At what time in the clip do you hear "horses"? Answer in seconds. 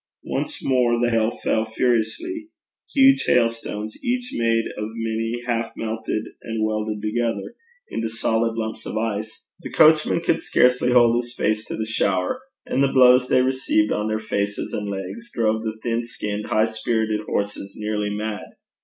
17.27-17.75